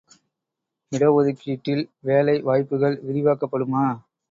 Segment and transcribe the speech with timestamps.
[0.91, 3.85] இட ஒதுக்கீட்டில் வேலை வாய்ப்புக்கள் விரிவாக்கப்படுமா?